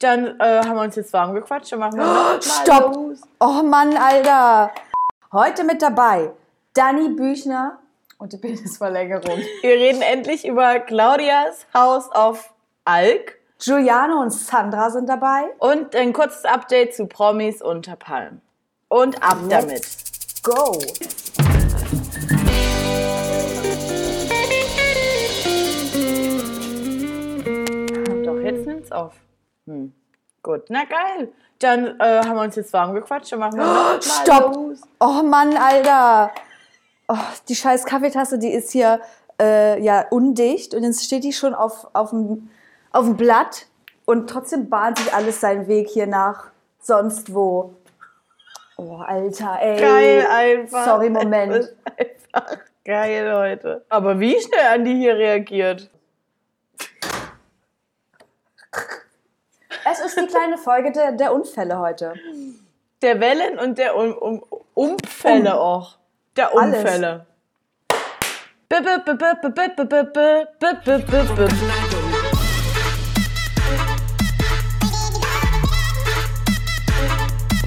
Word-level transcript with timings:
Dann 0.00 0.38
äh, 0.38 0.60
haben 0.64 0.76
wir 0.76 0.82
uns 0.82 0.94
jetzt 0.94 1.12
warm 1.12 1.34
gequatscht 1.34 1.72
und 1.72 1.80
machen 1.80 1.98
wir 1.98 2.04
mal 2.04 2.40
Stopp! 2.40 2.94
los. 2.94 3.20
Oh 3.40 3.62
Mann, 3.64 3.96
Alter! 3.96 4.70
Heute 5.32 5.64
mit 5.64 5.82
dabei 5.82 6.30
Dani 6.72 7.08
Büchner 7.08 7.78
und 8.18 8.32
die 8.32 8.36
Penisverlängerung. 8.36 9.38
Wir 9.60 9.74
reden 9.74 10.00
endlich 10.02 10.46
über 10.46 10.78
Claudias 10.78 11.66
Haus 11.74 12.10
auf 12.12 12.54
Alk 12.84 13.38
Giuliano 13.58 14.20
und 14.20 14.30
Sandra 14.32 14.88
sind 14.90 15.08
dabei. 15.08 15.46
und 15.58 15.96
ein 15.96 16.12
kurzes 16.12 16.44
Update 16.44 16.94
zu 16.94 17.06
Promis 17.06 17.60
unter 17.60 17.96
Palmen. 17.96 18.40
Und 18.86 19.20
ab 19.20 19.38
damit. 19.48 19.82
Go! 20.44 20.78
Doch, 28.24 28.40
jetzt 28.40 28.64
nimmt's 28.64 28.92
auf. 28.92 29.12
Hm. 29.68 29.92
Gut, 30.42 30.64
na 30.68 30.84
geil. 30.84 31.28
Dann 31.58 32.00
äh, 32.00 32.22
haben 32.24 32.36
wir 32.36 32.42
uns 32.42 32.56
jetzt 32.56 32.72
warm 32.72 32.94
gequatscht 32.94 33.32
und 33.32 33.40
machen 33.40 33.58
wir 33.58 33.64
mal 33.64 34.02
Stopp! 34.02 34.54
los. 34.54 34.80
Oh 35.00 35.22
Mann, 35.22 35.56
Alter! 35.56 36.30
Oh, 37.08 37.16
die 37.48 37.54
scheiß 37.54 37.84
Kaffeetasse, 37.84 38.38
die 38.38 38.52
ist 38.52 38.70
hier 38.70 39.00
äh, 39.40 39.80
ja 39.82 40.06
undicht 40.10 40.74
und 40.74 40.84
jetzt 40.84 41.04
steht 41.04 41.24
die 41.24 41.32
schon 41.32 41.54
auf, 41.54 41.88
auf, 41.92 42.10
dem, 42.10 42.50
auf 42.92 43.04
dem 43.04 43.16
Blatt 43.16 43.66
und 44.04 44.30
trotzdem 44.30 44.68
bahnt 44.70 44.98
sich 44.98 45.12
alles 45.12 45.40
seinen 45.40 45.66
Weg 45.68 45.88
hier 45.88 46.06
nach 46.06 46.50
sonst 46.80 47.34
wo. 47.34 47.74
Oh, 48.76 48.98
Alter, 48.98 49.58
ey. 49.60 49.80
Geil 49.80 50.26
einfach. 50.30 50.84
Sorry, 50.84 51.10
Moment. 51.10 51.74
Einfach 51.84 52.58
geil 52.84 53.36
heute. 53.36 53.84
Aber 53.88 54.20
wie 54.20 54.40
schnell 54.40 54.66
Andi 54.72 54.94
hier 54.94 55.16
reagiert. 55.16 55.90
eine 60.18 60.26
kleine 60.26 60.58
Folge 60.58 60.92
der, 60.92 61.12
der 61.12 61.32
Unfälle 61.32 61.78
heute. 61.78 62.14
Der 63.02 63.20
Wellen 63.20 63.58
und 63.58 63.78
der 63.78 63.96
um, 63.96 64.12
um, 64.14 64.44
Umfälle 64.74 65.52
um. 65.54 65.58
auch. 65.58 65.98
Der 66.36 66.54
Unfälle. 66.54 67.26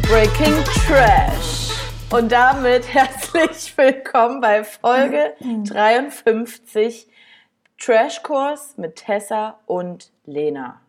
Breaking 0.02 0.64
Trash. 0.86 1.72
Und 2.12 2.34
damit 2.34 2.94
herzlich 2.94 3.78
willkommen 3.78 4.42
bei 4.42 4.66
Folge 4.66 5.36
53 5.40 7.08
Trashkurs 7.80 8.76
mit 8.76 8.98
Tessa 8.98 9.58
und 9.66 10.12
Lena. 10.26 10.82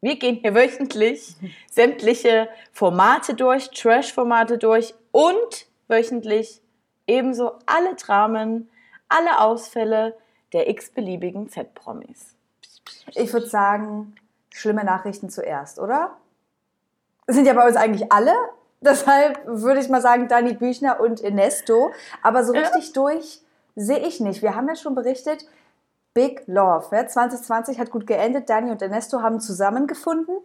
Wir 0.00 0.18
gehen 0.18 0.36
hier 0.36 0.54
wöchentlich 0.54 1.36
sämtliche 1.70 2.48
Formate 2.72 3.34
durch, 3.34 3.70
Trash-Formate 3.70 4.56
durch 4.56 4.94
und 5.12 5.66
wöchentlich 5.88 6.62
ebenso 7.06 7.52
alle 7.66 7.94
Dramen, 7.96 8.70
alle 9.08 9.40
Ausfälle 9.40 10.16
der 10.52 10.68
x-beliebigen 10.70 11.48
Z-Promis. 11.48 12.34
Ich 13.14 13.32
würde 13.32 13.46
sagen, 13.46 14.14
schlimme 14.50 14.84
Nachrichten 14.84 15.28
zuerst, 15.28 15.78
oder? 15.78 16.16
Das 17.26 17.36
sind 17.36 17.46
ja 17.46 17.52
bei 17.52 17.66
uns 17.66 17.76
eigentlich 17.76 18.10
alle. 18.10 18.34
Deshalb 18.80 19.40
würde 19.46 19.80
ich 19.80 19.88
mal 19.88 20.00
sagen, 20.00 20.28
Dani 20.28 20.54
Büchner 20.54 21.00
und 21.00 21.20
Ernesto. 21.22 21.92
Aber 22.22 22.42
so 22.44 22.54
Ja. 22.54 22.62
richtig 22.62 22.92
durch 22.94 23.40
sehe 23.76 23.98
ich 23.98 24.20
nicht. 24.20 24.40
Wir 24.42 24.54
haben 24.54 24.66
ja 24.68 24.74
schon 24.76 24.94
berichtet, 24.94 25.46
Big 26.14 26.42
Love. 26.46 26.94
Ja? 26.94 27.06
2020 27.06 27.78
hat 27.78 27.90
gut 27.90 28.06
geendet. 28.06 28.50
Dani 28.50 28.70
und 28.70 28.82
Ernesto 28.82 29.22
haben 29.22 29.40
zusammengefunden. 29.40 30.36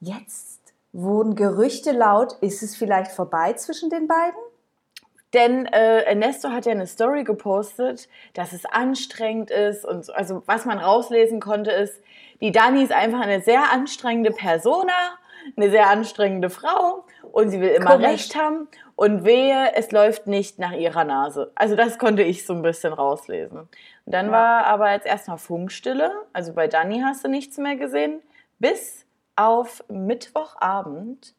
Jetzt 0.00 0.60
wurden 0.92 1.34
Gerüchte 1.34 1.92
laut. 1.92 2.34
Ist 2.40 2.62
es 2.62 2.76
vielleicht 2.76 3.12
vorbei 3.12 3.52
zwischen 3.54 3.90
den 3.90 4.06
beiden? 4.06 4.40
Denn 5.34 5.66
äh, 5.66 6.02
Ernesto 6.02 6.50
hat 6.50 6.66
ja 6.66 6.72
eine 6.72 6.86
Story 6.86 7.24
gepostet, 7.24 8.08
dass 8.34 8.52
es 8.52 8.64
anstrengend 8.64 9.50
ist 9.50 9.84
und 9.84 10.04
so. 10.04 10.12
also 10.12 10.42
was 10.46 10.64
man 10.64 10.78
rauslesen 10.78 11.40
konnte 11.40 11.72
ist, 11.72 12.00
die 12.40 12.52
Dani 12.52 12.82
ist 12.82 12.92
einfach 12.92 13.20
eine 13.20 13.42
sehr 13.42 13.72
anstrengende 13.72 14.30
Persona, 14.30 14.92
eine 15.56 15.70
sehr 15.70 15.88
anstrengende 15.88 16.50
Frau 16.50 17.04
und 17.32 17.50
sie 17.50 17.60
will 17.60 17.68
immer 17.70 17.92
Korrekt. 17.92 18.08
Recht 18.08 18.36
haben 18.36 18.68
und 18.96 19.24
wehe, 19.24 19.72
es 19.74 19.92
läuft 19.92 20.26
nicht 20.26 20.58
nach 20.58 20.72
ihrer 20.72 21.04
Nase. 21.04 21.52
Also 21.54 21.76
das 21.76 21.98
konnte 21.98 22.22
ich 22.22 22.46
so 22.46 22.54
ein 22.54 22.62
bisschen 22.62 22.92
rauslesen. 22.92 23.58
Und 23.60 23.68
dann 24.06 24.26
Ja. 24.26 24.32
war 24.32 24.66
aber 24.66 24.92
jetzt 24.92 25.06
erstmal 25.06 25.38
Funkstille, 25.38 26.10
also 26.32 26.52
bei 26.54 26.66
Dani 26.66 27.00
hast 27.04 27.24
du 27.24 27.28
nichts 27.28 27.58
mehr 27.58 27.76
gesehen, 27.76 28.22
bis 28.58 29.06
auf 29.36 29.84
Mittwochabend. 29.88 31.34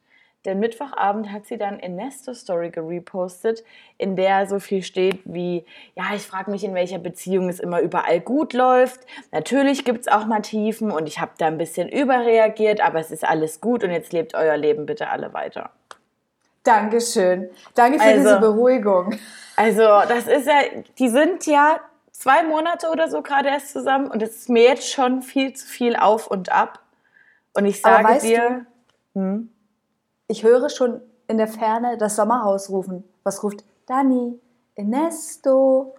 Denn 0.47 0.59
Mittwochabend 0.59 1.29
hat 1.31 1.45
sie 1.45 1.57
dann 1.57 1.77
Ernesto 1.77 2.33
Story 2.33 2.69
gerepostet, 2.69 3.65
in 3.97 4.15
der 4.15 4.47
so 4.47 4.59
viel 4.59 4.81
steht 4.81 5.19
wie, 5.25 5.65
ja, 5.93 6.05
ich 6.15 6.21
frage 6.21 6.49
mich, 6.49 6.63
in 6.63 6.73
welcher 6.73 6.99
Beziehung 6.99 7.49
es 7.49 7.59
immer 7.59 7.81
überall 7.81 8.21
gut 8.21 8.53
läuft. 8.53 9.01
Natürlich 9.33 9.83
gibt 9.83 9.99
es 9.99 10.07
auch 10.07 10.25
mal 10.25 10.39
Tiefen 10.41 10.89
und 10.89 11.05
ich 11.05 11.19
habe 11.19 11.31
da 11.37 11.47
ein 11.47 11.57
bisschen 11.57 11.89
überreagiert, 11.89 12.79
aber 12.79 12.99
es 12.99 13.11
ist 13.11 13.25
alles 13.25 13.59
gut 13.59 13.83
und 13.83 13.91
jetzt 13.91 14.13
lebt 14.13 14.35
euer 14.35 14.55
Leben 14.55 14.85
bitte 14.85 15.09
alle 15.09 15.33
weiter. 15.33 15.71
Dankeschön. 16.63 17.49
Danke 17.75 17.99
für 17.99 18.05
Also- 18.05 18.23
diese 18.23 18.39
Beruhigung. 18.39 19.19
Also, 19.57 19.81
das 19.81 20.27
ist 20.27 20.47
ja, 20.47 20.61
die 20.97 21.09
sind 21.09 21.45
ja 21.45 21.81
zwei 22.11 22.43
Monate 22.43 22.87
oder 22.89 23.09
so 23.09 23.21
gerade 23.21 23.49
erst 23.49 23.73
zusammen 23.73 24.09
und 24.09 24.23
es 24.23 24.37
ist 24.37 24.49
mir 24.49 24.63
jetzt 24.63 24.89
schon 24.89 25.21
viel 25.23 25.53
zu 25.53 25.67
viel 25.67 25.97
auf 25.97 26.27
und 26.27 26.53
ab. 26.53 26.79
Und 27.53 27.65
ich 27.65 27.81
sage 27.81 28.19
dir, 28.21 28.65
Ich 30.29 30.43
höre 30.43 30.69
schon 30.69 31.01
in 31.27 31.37
der 31.37 31.47
Ferne 31.47 31.97
das 31.97 32.17
Sommerhaus 32.17 32.69
rufen. 32.69 33.03
Was 33.23 33.43
ruft 33.43 33.63
Dani? 33.85 34.37
Ernesto? 34.75 35.95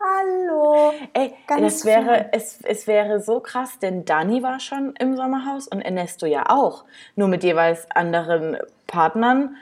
Hallo? 0.00 0.92
Ey, 1.12 1.32
Ganz 1.46 1.62
das 1.62 1.84
wäre, 1.84 2.32
es, 2.32 2.60
es 2.62 2.88
wäre 2.88 3.20
so 3.20 3.38
krass, 3.38 3.78
denn 3.78 4.04
Dani 4.04 4.42
war 4.42 4.58
schon 4.58 4.94
im 4.98 5.16
Sommerhaus 5.16 5.68
und 5.68 5.80
Ernesto 5.80 6.26
ja 6.26 6.50
auch. 6.50 6.84
Nur 7.14 7.28
mit 7.28 7.44
jeweils 7.44 7.88
anderen 7.92 8.58
Partnern. 8.88 9.56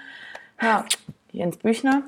Ja. 0.62 0.86
Jens 1.32 1.58
Büchner. 1.58 2.02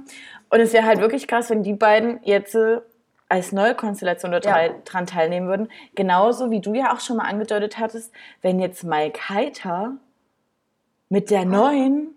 Und 0.48 0.60
es 0.60 0.72
wäre 0.72 0.86
halt 0.86 1.00
wirklich 1.00 1.28
krass, 1.28 1.50
wenn 1.50 1.62
die 1.62 1.74
beiden 1.74 2.20
jetzt 2.22 2.54
äh, 2.54 2.80
als 3.28 3.52
neue 3.52 3.74
Konstellation 3.74 4.32
dort 4.32 4.46
Ja. 4.46 4.68
teilnehmen 5.04 5.46
würden. 5.48 5.68
Genauso 5.94 6.50
wie 6.50 6.60
du 6.60 6.72
ja 6.72 6.94
auch 6.94 7.00
schon 7.00 7.18
mal 7.18 7.28
angedeutet 7.28 7.78
hattest, 7.78 8.12
wenn 8.40 8.60
jetzt 8.60 8.82
Mike 8.82 9.28
Heiter 9.28 9.96
mit 11.12 11.30
der 11.30 11.44
neuen 11.44 12.08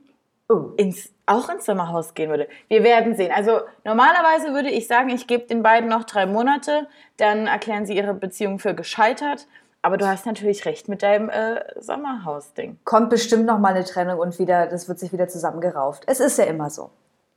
Oh. 0.48 0.74
ins, 0.78 1.10
auch 1.26 1.50
ins 1.50 1.66
Sommerhaus 1.66 2.14
gehen 2.14 2.30
würde. 2.30 2.48
Wir 2.68 2.84
werden 2.84 3.16
sehen. 3.16 3.32
Also 3.36 3.62
normalerweise 3.84 4.54
würde 4.54 4.70
ich 4.70 4.86
sagen, 4.88 5.10
ich 5.10 5.26
gebe 5.26 5.48
den 5.48 5.64
beiden 5.64 5.90
noch 5.90 6.04
drei 6.04 6.28
Monate, 6.28 6.88
dann 7.18 7.48
erklären 7.48 7.86
sie 7.88 7.96
ihre 7.98 8.14
Beziehung 8.14 8.60
für 8.60 8.76
gescheitert. 8.76 9.48
Aber 9.82 9.98
du 9.98 10.08
hast 10.08 10.26
natürlich 10.28 10.66
recht 10.66 10.88
mit 10.88 11.02
deinem 11.02 11.30
äh, 11.30 11.62
Sommerhaus-Ding. 11.82 12.78
Kommt 12.86 13.10
bestimmt 13.10 13.46
noch 13.48 13.58
mal 13.60 13.74
eine 13.74 13.84
Trennung 13.86 14.20
und 14.20 14.38
wieder, 14.40 14.68
das 14.68 14.88
wird 14.88 15.00
sich 15.00 15.12
wieder 15.12 15.28
zusammengerauft. 15.28 16.04
Es 16.06 16.20
ist 16.20 16.38
ja 16.38 16.46
immer 16.46 16.70
so. 16.70 16.92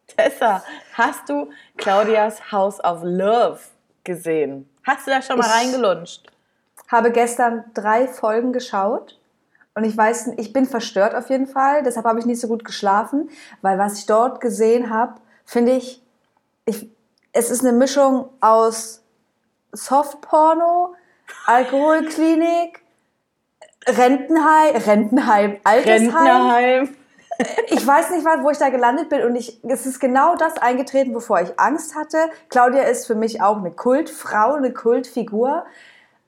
Tessa, 0.07 0.63
hast 0.95 1.29
du 1.31 1.49
Claudias 1.79 2.53
House 2.53 2.79
of 2.85 3.01
Love 3.03 3.59
gesehen? 4.05 4.69
Hast 4.87 5.07
du 5.07 5.11
da 5.11 5.23
schon 5.23 5.39
mal 5.39 5.47
Ich- 5.47 5.55
reingelunscht? 5.73 6.27
Habe 6.89 7.11
gestern 7.11 7.65
drei 7.75 8.07
Folgen 8.07 8.53
geschaut 8.53 9.18
und 9.79 9.85
ich 9.85 9.97
weiß, 9.97 10.33
ich 10.39 10.53
bin 10.53 10.67
verstört 10.67 11.15
auf 11.15 11.31
jeden 11.31 11.47
Fall. 11.47 11.85
Deshalb 11.85 12.05
habe 12.05 12.19
ich 12.19 12.27
nicht 12.27 12.41
so 12.41 12.49
gut 12.49 12.65
geschlafen, 12.65 13.31
weil 13.63 13.79
was 13.79 14.01
ich 14.01 14.07
dort 14.07 14.41
gesehen 14.41 14.91
habe, 14.91 15.15
finde 15.45 15.73
ich, 15.73 16.03
ich, 16.65 16.91
es 17.33 17.49
ist 17.49 17.65
eine 17.65 17.73
Mischung 17.73 18.29
aus 18.41 19.05
Softporno, 19.71 20.97
Alkoholklinik, 21.47 22.83
Rentenheim, 23.87 24.77
Rentenheim, 24.85 25.57
Altersheim. 25.63 26.17
Rentnerheim. 26.17 26.97
ich 27.69 27.87
weiß 27.87 28.11
nicht, 28.11 28.25
wo 28.25 28.51
ich 28.51 28.59
da 28.59 28.71
gelandet 28.71 29.09
bin 29.09 29.23
und 29.23 29.37
ich, 29.37 29.63
es 29.63 29.87
ist 29.87 30.01
genau 30.01 30.35
das 30.35 30.59
eingetreten, 30.59 31.15
wovor 31.15 31.41
ich 31.41 31.61
Angst 31.61 31.95
hatte. 31.95 32.19
Claudia 32.49 32.83
ist 32.83 33.07
für 33.07 33.15
mich 33.15 33.41
auch 33.41 33.59
eine 33.59 33.71
Kultfrau, 33.71 34.55
eine 34.55 34.73
Kultfigur 34.73 35.65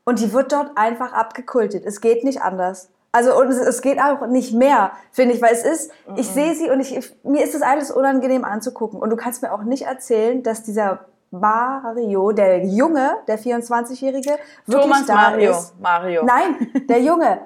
und 0.05 0.21
die 0.21 0.33
wird 0.33 0.53
dort 0.53 0.79
einfach 0.79 1.13
abgekultet. 1.13 1.85
Es 1.85 2.01
geht 2.01 2.23
nicht 2.23 2.43
anders. 2.43 2.91
Also 3.13 3.37
und 3.39 3.49
es, 3.49 3.59
es 3.59 3.83
geht 3.83 3.99
auch 4.01 4.27
nicht 4.29 4.53
mehr, 4.55 4.93
finde 5.11 5.35
ich, 5.35 5.43
weil 5.43 5.53
es 5.53 5.65
ist, 5.65 5.91
ich 6.17 6.29
sehe 6.29 6.55
sie 6.55 6.71
und 6.71 6.79
ich, 6.81 7.13
mir 7.25 7.43
ist 7.43 7.55
es 7.57 7.63
alles 7.63 7.91
unangenehm 7.91 8.45
anzugucken 8.45 9.01
und 9.01 9.11
du 9.11 9.17
kannst 9.17 9.43
mir 9.43 9.53
auch 9.53 9.63
nicht 9.65 9.83
erzählen, 9.87 10.43
dass 10.45 10.63
dieser 10.63 11.01
Mario, 11.33 12.33
der 12.33 12.65
Junge, 12.65 13.17
der 13.29 13.39
24-Jährige, 13.39 14.37
wirklich 14.67 14.83
Thomas 14.85 15.07
da 15.07 15.15
Mario. 15.15 15.51
ist. 15.53 15.81
Mario. 15.81 16.25
Nein, 16.25 16.69
der 16.89 17.01
Junge, 17.01 17.41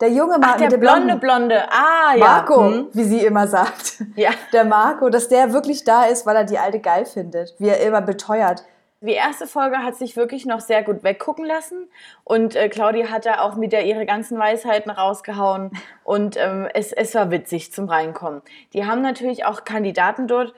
der 0.00 0.10
Junge 0.10 0.36
Ach, 0.40 0.58
Mar- 0.58 0.68
der 0.68 0.76
blonde, 0.78 1.16
blonde. 1.16 1.62
Ah, 1.70 2.14
ja. 2.14 2.24
Marco, 2.24 2.64
Hm. 2.64 2.88
wie 2.92 3.04
sie 3.04 3.24
immer 3.24 3.46
sagt. 3.46 4.02
Ja. 4.16 4.30
Der 4.52 4.64
Marco, 4.64 5.08
dass 5.10 5.28
der 5.28 5.52
wirklich 5.52 5.84
da 5.84 6.04
ist, 6.04 6.24
weil 6.26 6.36
er 6.36 6.44
die 6.44 6.58
alte 6.58 6.80
geil 6.80 7.04
findet. 7.04 7.54
Wie 7.58 7.68
er 7.68 7.80
immer 7.86 8.00
beteuert. 8.00 8.64
Die 9.02 9.12
erste 9.12 9.46
Folge 9.46 9.78
hat 9.78 9.96
sich 9.96 10.14
wirklich 10.16 10.44
noch 10.44 10.60
sehr 10.60 10.82
gut 10.82 11.02
weggucken 11.02 11.46
lassen 11.46 11.88
und 12.22 12.54
äh, 12.54 12.68
Claudia 12.68 13.08
hat 13.08 13.24
da 13.24 13.40
auch 13.40 13.58
wieder 13.58 13.80
ihre 13.80 14.04
ganzen 14.04 14.38
Weisheiten 14.38 14.90
rausgehauen 14.90 15.70
und 16.04 16.36
ähm, 16.36 16.68
es, 16.74 16.92
es 16.92 17.14
war 17.14 17.30
witzig 17.30 17.72
zum 17.72 17.88
Reinkommen. 17.88 18.42
Die 18.74 18.84
haben 18.84 19.00
natürlich 19.00 19.46
auch 19.46 19.64
Kandidaten 19.64 20.28
dort. 20.28 20.52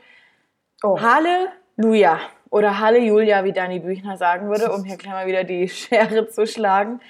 Oh. 0.82 1.00
Halleluja 1.00 2.18
oder 2.50 2.80
Halleluja, 2.80 3.44
wie 3.44 3.52
Dani 3.52 3.78
Büchner 3.78 4.16
sagen 4.16 4.48
würde, 4.48 4.72
um 4.72 4.82
hier 4.82 4.96
gleich 4.96 5.12
mal 5.12 5.26
wieder 5.28 5.44
die 5.44 5.68
Schere 5.70 6.26
zu 6.26 6.44
schlagen. 6.44 7.00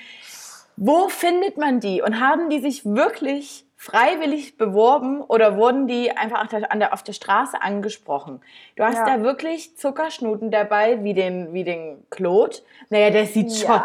Wo 0.76 1.08
findet 1.08 1.58
man 1.58 1.80
die 1.80 2.02
und 2.02 2.20
haben 2.20 2.48
die 2.50 2.60
sich 2.60 2.84
wirklich 2.84 3.64
freiwillig 3.76 4.56
beworben 4.56 5.20
oder 5.22 5.56
wurden 5.56 5.86
die 5.88 6.10
einfach 6.12 6.42
auf 6.42 6.48
der, 6.48 6.70
an 6.70 6.78
der, 6.78 6.92
auf 6.92 7.02
der 7.02 7.12
Straße 7.12 7.60
angesprochen? 7.60 8.40
Du 8.76 8.84
hast 8.84 8.96
Ja. 8.98 9.16
da 9.16 9.22
wirklich 9.22 9.76
Zuckerschnuten 9.76 10.50
dabei, 10.50 11.02
wie 11.04 11.14
den, 11.14 11.52
wie 11.52 11.64
den 11.64 12.04
Claude. 12.10 12.56
Naja, 12.90 13.10
der 13.10 13.26
sieht 13.26 13.50
Ja. 13.50 13.66
schon, 13.66 13.80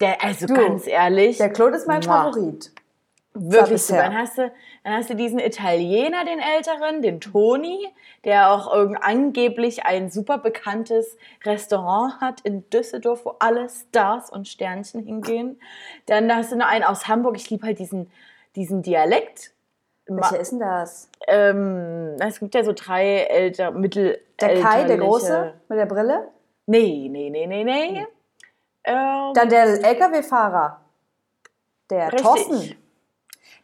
der, 0.00 0.22
also 0.22 0.46
Du, 0.46 0.54
ganz 0.54 0.86
ehrlich. 0.86 1.38
Der 1.38 1.50
Claude 1.50 1.76
ist 1.76 1.86
mein 1.88 2.04
Mua. 2.04 2.30
Favorit. 2.30 2.70
Wirklich 3.34 3.82
so. 3.82 3.94
Dann 3.94 4.16
hast, 4.16 4.38
du, 4.38 4.50
dann 4.84 4.94
hast 4.94 5.10
du 5.10 5.14
diesen 5.14 5.38
Italiener, 5.38 6.24
den 6.24 6.40
Älteren, 6.40 7.02
den 7.02 7.20
Toni, 7.20 7.88
der 8.24 8.50
auch 8.50 8.72
irgend 8.74 9.02
angeblich 9.02 9.84
ein 9.84 10.10
super 10.10 10.38
bekanntes 10.38 11.16
Restaurant 11.44 12.20
hat 12.20 12.40
in 12.40 12.68
Düsseldorf, 12.70 13.24
wo 13.24 13.34
alle 13.38 13.68
Stars 13.68 14.30
und 14.30 14.48
Sternchen 14.48 15.04
hingehen. 15.04 15.60
Dann 16.06 16.34
hast 16.34 16.52
du 16.52 16.56
noch 16.56 16.66
einen 16.66 16.84
aus 16.84 17.06
Hamburg. 17.06 17.36
Ich 17.36 17.48
liebe 17.50 17.66
halt 17.66 17.78
diesen, 17.78 18.10
diesen 18.56 18.82
Dialekt. 18.82 19.52
Welcher 20.06 20.40
ist 20.40 20.52
denn 20.52 20.60
das? 20.60 21.10
ähm, 21.28 22.16
es 22.18 22.40
gibt 22.40 22.54
ja 22.54 22.64
so 22.64 22.72
drei 22.72 23.24
älter, 23.24 23.70
mittel 23.70 24.18
Der 24.40 24.60
Kai, 24.60 24.84
der 24.84 24.96
Große 24.96 25.54
mit 25.68 25.78
der 25.78 25.86
Brille? 25.86 26.28
Nee, 26.66 27.08
nee, 27.10 27.28
nee, 27.30 27.46
nee, 27.46 27.64
nee. 27.64 28.06
Ähm, 28.84 29.32
Dann 29.34 29.48
der 29.48 29.84
LKW-Fahrer. 29.84 30.80
Der 31.90 32.12
Richtig. 32.12 32.22
Thorsten. 32.22 32.76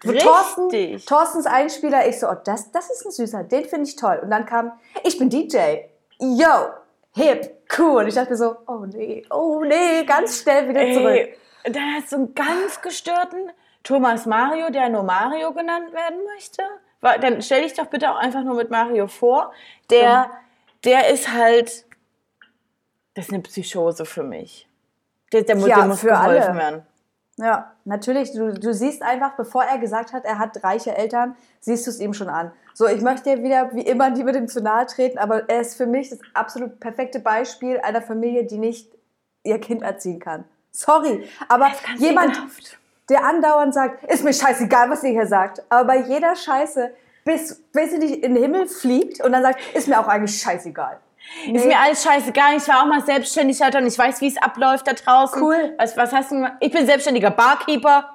Thorsten. 0.00 0.98
Thorstens 1.06 1.46
Einspieler, 1.46 2.06
ich 2.06 2.20
so, 2.20 2.28
oh, 2.28 2.36
das, 2.44 2.70
das 2.72 2.90
ist 2.90 3.06
ein 3.06 3.10
süßer, 3.10 3.44
den 3.44 3.64
finde 3.64 3.88
ich 3.88 3.96
toll. 3.96 4.20
Und 4.22 4.30
dann 4.30 4.44
kam, 4.46 4.72
ich 5.02 5.18
bin 5.18 5.30
DJ. 5.30 5.58
Yo, 6.18 6.68
hip, 7.12 7.50
cool. 7.78 8.02
Und 8.02 8.08
ich 8.08 8.14
dachte 8.14 8.30
mir 8.30 8.36
so, 8.36 8.56
oh 8.66 8.84
nee, 8.86 9.24
oh 9.30 9.62
nee, 9.64 10.04
ganz 10.04 10.42
schnell 10.42 10.68
wieder 10.68 10.92
zurück. 10.92 11.38
Ey, 11.62 11.72
dann 11.72 11.94
hast 11.94 12.12
du 12.12 12.16
einen 12.16 12.34
ganz 12.34 12.80
gestörten 12.82 13.50
Thomas 13.82 14.26
Mario, 14.26 14.70
der 14.70 14.88
nur 14.88 15.02
Mario 15.02 15.52
genannt 15.52 15.92
werden 15.92 16.18
möchte. 16.34 16.62
Dann 17.00 17.42
stell 17.42 17.62
dich 17.62 17.74
doch 17.74 17.86
bitte 17.86 18.10
auch 18.10 18.16
einfach 18.16 18.42
nur 18.42 18.54
mit 18.56 18.70
Mario 18.70 19.06
vor. 19.08 19.52
Der, 19.90 20.30
der 20.84 21.08
ist 21.10 21.30
halt, 21.32 21.84
das 23.14 23.26
ist 23.26 23.32
eine 23.32 23.42
Psychose 23.42 24.04
für 24.06 24.22
mich. 24.22 24.68
Der, 25.32 25.42
der, 25.42 25.56
Ja, 25.58 25.80
dem 25.80 25.88
muss 25.88 26.00
für 26.00 26.08
geholfen 26.08 26.42
alle. 26.50 26.56
werden. 26.56 26.86
Ja, 27.36 27.72
natürlich. 27.84 28.32
Du, 28.32 28.52
du 28.52 28.72
siehst 28.72 29.02
einfach, 29.02 29.36
bevor 29.36 29.64
er 29.64 29.78
gesagt 29.78 30.12
hat, 30.12 30.24
er 30.24 30.38
hat 30.38 30.62
reiche 30.62 30.96
Eltern, 30.96 31.36
siehst 31.60 31.86
du 31.86 31.90
es 31.90 31.98
ihm 31.98 32.14
schon 32.14 32.28
an. 32.28 32.52
So, 32.74 32.86
ich 32.86 33.02
möchte 33.02 33.34
dir 33.34 33.42
wieder 33.42 33.74
wie 33.74 33.82
immer 33.82 34.10
niemandem 34.10 34.48
zu 34.48 34.60
nahe 34.60 34.86
treten, 34.86 35.18
aber 35.18 35.48
er 35.48 35.60
ist 35.60 35.76
für 35.76 35.86
mich 35.86 36.10
das 36.10 36.20
absolut 36.32 36.78
perfekte 36.80 37.20
Beispiel 37.20 37.80
einer 37.80 38.02
Familie, 38.02 38.44
die 38.44 38.58
nicht 38.58 38.92
ihr 39.42 39.60
Kind 39.60 39.82
erziehen 39.82 40.20
kann. 40.20 40.44
Sorry, 40.70 41.28
aber 41.48 41.70
jemand, 41.98 42.40
der 43.08 43.24
andauernd 43.24 43.74
sagt, 43.74 44.04
ist 44.10 44.24
mir 44.24 44.32
scheißegal, 44.32 44.90
was 44.90 45.04
ihr 45.04 45.10
hier 45.10 45.26
sagt, 45.26 45.62
aber 45.68 45.86
bei 45.86 45.98
jeder 46.00 46.34
Scheiße 46.34 46.90
bis, 47.24 47.62
bis 47.72 47.90
sie 47.90 47.98
nicht 47.98 48.22
in 48.22 48.34
den 48.34 48.42
Himmel 48.42 48.66
fliegt 48.66 49.22
und 49.22 49.32
dann 49.32 49.42
sagt, 49.42 49.60
ist 49.74 49.88
mir 49.88 49.98
auch 50.00 50.08
eigentlich 50.08 50.40
scheißegal. 50.40 50.98
Ist 51.52 51.66
mir 51.66 51.78
alles 51.78 52.02
scheißegal. 52.02 52.56
Ich 52.56 52.68
war 52.68 52.82
auch 52.82 52.86
mal 52.86 53.04
selbstständig, 53.04 53.62
Alter, 53.62 53.78
und 53.78 53.86
ich 53.86 53.98
weiß, 53.98 54.20
wie 54.20 54.28
es 54.28 54.36
abläuft 54.40 54.86
da 54.86 54.92
draußen. 54.92 55.42
Cool. 55.42 55.74
Was, 55.78 55.96
was 55.96 56.12
hast 56.12 56.30
du 56.30 56.36
gemacht? 56.36 56.54
Ich 56.60 56.70
bin 56.72 56.86
selbstständiger 56.86 57.30
Barkeeper. 57.30 58.10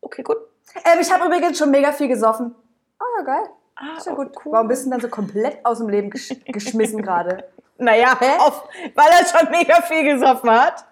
Okay, 0.00 0.22
gut. 0.22 0.38
Ähm, 0.84 0.98
ich 1.00 1.10
habe 1.12 1.26
übrigens 1.26 1.58
schon 1.58 1.70
mega 1.70 1.92
viel 1.92 2.08
gesoffen. 2.08 2.54
Ah, 2.98 3.04
ja, 3.18 3.24
geil. 3.24 3.50
Ah, 3.76 3.98
Ist 3.98 4.06
ja 4.06 4.14
gut. 4.14 4.32
cool. 4.44 4.52
Warum 4.52 4.68
bist 4.68 4.82
du 4.82 4.90
denn 4.90 4.92
dann 4.92 5.00
so 5.00 5.08
komplett 5.08 5.64
aus 5.64 5.78
dem 5.78 5.88
Leben 5.88 6.10
gesch 6.10 6.34
geschmissen 6.46 7.02
gerade? 7.02 7.44
Naja, 7.78 8.18
auf, 8.38 8.66
weil 8.94 9.06
er 9.10 9.26
schon 9.26 9.50
mega 9.50 9.82
viel 9.82 10.02
gesoffen 10.02 10.50
hat. 10.50 10.86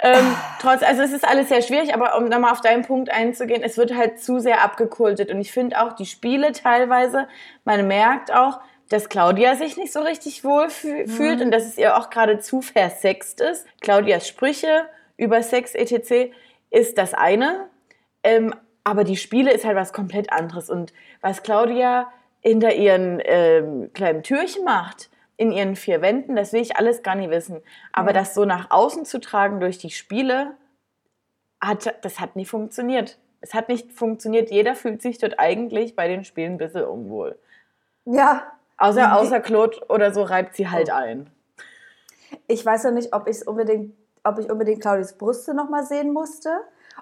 Ähm, 0.00 0.34
trotz, 0.60 0.82
also 0.82 1.02
es 1.02 1.12
ist 1.12 1.24
alles 1.24 1.48
sehr 1.48 1.62
schwierig, 1.62 1.94
aber 1.94 2.16
um 2.16 2.24
nochmal 2.24 2.50
auf 2.50 2.60
deinen 2.60 2.84
Punkt 2.84 3.08
einzugehen, 3.08 3.62
es 3.62 3.76
wird 3.76 3.94
halt 3.94 4.20
zu 4.20 4.40
sehr 4.40 4.64
abgekultet. 4.64 5.30
Und 5.30 5.40
ich 5.40 5.52
finde 5.52 5.80
auch 5.80 5.92
die 5.92 6.06
Spiele 6.06 6.50
teilweise, 6.50 7.28
man 7.64 7.86
merkt 7.86 8.34
auch, 8.34 8.58
dass 8.88 9.08
Claudia 9.08 9.56
sich 9.56 9.76
nicht 9.76 9.92
so 9.92 10.00
richtig 10.00 10.44
wohl 10.44 10.70
fü 10.70 11.06
fühlt 11.06 11.40
und 11.42 11.50
dass 11.50 11.66
es 11.66 11.78
ihr 11.78 11.96
auch 11.96 12.10
gerade 12.10 12.38
zu 12.38 12.62
versext 12.62 13.40
ist. 13.40 13.66
Claudias 13.80 14.26
Sprüche 14.26 14.86
über 15.16 15.42
Sex 15.42 15.74
etc. 15.74 16.32
ist 16.70 16.98
das 16.98 17.14
eine. 17.14 17.68
Ähm, 18.22 18.54
aber 18.84 19.04
die 19.04 19.16
Spiele 19.16 19.52
ist 19.52 19.64
halt 19.64 19.76
was 19.76 19.92
komplett 19.92 20.32
anderes. 20.32 20.70
Und 20.70 20.92
was 21.20 21.42
Claudia 21.42 22.10
hinter 22.40 22.74
ihren 22.74 23.20
ähm, 23.24 23.90
kleinen 23.92 24.22
Türchen 24.22 24.64
macht, 24.64 25.10
in 25.36 25.52
ihren 25.52 25.76
vier 25.76 26.00
Wänden, 26.00 26.34
das 26.34 26.52
will 26.52 26.62
ich 26.62 26.76
alles 26.76 27.02
gar 27.02 27.14
nicht 27.14 27.30
wissen. 27.30 27.60
Aber 27.92 28.12
das 28.12 28.34
so 28.34 28.44
nach 28.44 28.70
außen 28.70 29.04
zu 29.04 29.20
tragen 29.20 29.60
durch 29.60 29.78
die 29.78 29.90
Spiele, 29.90 30.54
hat, 31.60 31.94
das 32.02 32.20
hat 32.20 32.36
nicht 32.36 32.48
funktioniert. 32.48 33.18
Es 33.40 33.54
hat 33.54 33.68
nicht 33.68 33.92
funktioniert. 33.92 34.50
Jeder 34.50 34.74
fühlt 34.74 35.02
sich 35.02 35.18
dort 35.18 35.38
eigentlich 35.38 35.94
bei 35.94 36.08
den 36.08 36.24
Spielen 36.24 36.52
ein 36.52 36.58
bisschen 36.58 36.84
unwohl. 36.84 37.38
Ja, 38.04 38.52
Außer, 38.78 39.16
außer 39.16 39.40
Claude 39.40 39.78
oder 39.88 40.14
so 40.14 40.22
reibt 40.22 40.54
sie 40.54 40.68
halt 40.68 40.90
ein. 40.90 41.30
ich 42.46 42.64
weiß 42.64 42.84
ja 42.84 42.90
nicht, 42.90 43.12
ob, 43.12 43.28
unbedingt, 43.46 43.94
ob 44.24 44.38
ich 44.38 44.50
unbedingt 44.50 44.80
Claudias 44.80 45.18
Brüste 45.18 45.54
nochmal 45.54 45.84
sehen 45.84 46.12
musste. 46.12 46.50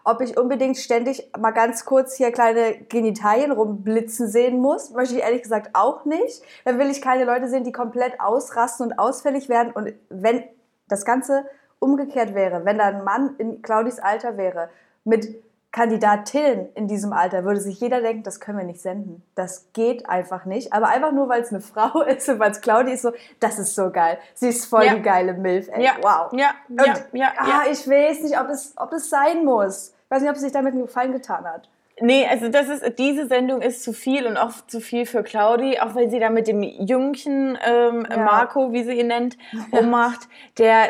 Ob 0.05 0.21
ich 0.21 0.39
unbedingt 0.39 0.77
ständig 0.77 1.31
mal 1.39 1.51
ganz 1.51 1.85
kurz 1.85 2.15
hier 2.17 2.31
kleine 2.31 2.77
Genitalien 2.89 3.51
rumblitzen 3.51 4.29
sehen 4.29 4.61
muss, 4.61 4.91
möchte 4.91 5.17
ich 5.17 5.23
ehrlich 5.23 5.43
gesagt 5.43 5.71
auch 5.73 6.05
nicht. 6.05 6.43
Dann 6.65 6.79
will 6.79 6.91
ich 6.91 7.01
keine 7.01 7.25
Leute 7.25 7.49
sehen, 7.49 7.65
die 7.65 7.73
komplett 7.73 8.21
ausrasten 8.21 8.87
und 8.87 8.99
ausfällig 8.99 9.49
werden. 9.49 9.73
Und 9.73 9.95
wenn 10.09 10.45
das 10.89 11.05
Ganze 11.05 11.47
umgekehrt 11.79 12.35
wäre, 12.35 12.65
wenn 12.65 12.79
da 12.79 12.85
ein 12.85 13.05
Mann 13.05 13.35
in 13.39 13.63
Claudis 13.63 13.99
Alter 13.99 14.37
wäre, 14.37 14.69
mit 15.05 15.43
Kandidatinnen 15.77 16.71
in 16.75 16.89
diesem 16.89 17.13
Alter, 17.13 17.45
würde 17.45 17.61
sich 17.61 17.79
jeder 17.81 18.01
denken, 18.01 18.23
das 18.23 18.41
können 18.41 18.57
wir 18.57 18.65
nicht 18.65 18.81
senden. 18.81 19.23
Das 19.35 19.69
geht 19.75 20.09
einfach 20.09 20.47
nicht. 20.47 20.73
Aber 20.73 20.89
einfach 20.89 21.13
nur, 21.13 21.29
weil 21.29 21.43
es 21.43 21.51
eine 21.51 21.61
Frau 21.73 22.01
ist 22.01 22.27
und 22.31 22.39
weil 22.39 22.51
es 22.51 22.63
Claudi 22.63 22.93
ist, 22.93 23.03
so, 23.03 23.13
das 23.41 23.59
ist 23.59 23.75
so 23.75 23.91
geil. 23.91 24.17
Sie 24.33 24.49
ist 24.49 24.65
voll 24.65 24.85
Ja. 24.87 24.95
die 24.95 25.03
geile 25.03 25.35
Milf, 25.35 25.69
ey. 25.71 25.85
Ja, 25.85 25.93
Wow. 26.01 26.33
ja, 26.33 26.53
Und, 26.71 26.79
ja, 26.87 26.95
ja, 27.13 27.33
ah, 27.37 27.47
ja. 27.49 27.63
ich 27.71 27.87
weiß 27.87 28.23
nicht, 28.23 28.41
ob 28.41 28.49
es, 28.49 28.73
ob 28.79 28.91
es 28.95 29.11
sein 29.11 29.45
muss. 29.45 29.93
Ich 30.07 30.11
weiß 30.11 30.23
nicht, 30.23 30.31
ob 30.31 30.37
es 30.37 30.43
sich 30.43 30.53
damit 30.53 30.73
einen 30.73 30.87
Gefallen 30.87 31.13
getan 31.13 31.45
hat. 31.45 31.69
Nee, 31.99 32.27
also 32.29 32.51
das 32.51 32.69
ist, 32.69 32.99
diese 32.99 33.27
Sendung 33.27 33.63
ist 33.63 33.83
zu 33.83 33.95
viel 33.95 34.27
und 34.27 34.37
auch 34.37 34.51
zu 34.67 34.81
viel 34.81 35.07
für 35.07 35.23
Claudi, 35.23 35.79
auch 35.81 35.95
weil 35.95 36.11
sie 36.11 36.19
da 36.19 36.29
mit 36.29 36.47
dem 36.47 36.63
Jüngchen 36.63 37.59
ähm, 37.67 38.07
Ja. 38.11 38.19
Marco, 38.19 38.71
wie 38.73 38.85
sie 38.85 39.01
ihn 39.01 39.07
nennt, 39.07 39.39
rummacht. 39.73 40.29
Der, 40.59 40.89